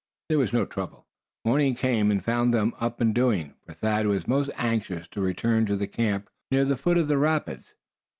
There 0.29 0.39
was 0.39 0.51
no 0.51 0.65
trouble. 0.65 1.05
Morning 1.45 1.75
came, 1.75 2.09
and 2.09 2.25
found 2.25 2.51
them 2.55 2.73
up 2.79 3.01
and 3.01 3.13
doing; 3.13 3.53
for 3.67 3.73
Thad 3.73 4.07
was 4.07 4.27
most 4.27 4.49
anxious 4.55 5.07
to 5.09 5.21
return 5.21 5.67
to 5.67 5.75
the 5.75 5.85
camp 5.85 6.27
near 6.49 6.65
the 6.65 6.75
foot 6.75 6.97
of 6.97 7.07
the 7.07 7.19
rapids. 7.19 7.75